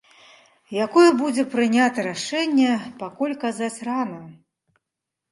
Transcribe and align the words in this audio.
Якое 0.85 1.09
будзе 1.17 1.43
прынята 1.55 2.05
рашэнне, 2.07 2.71
пакуль 3.01 3.35
казаць 3.43 3.77
рана. 3.89 4.17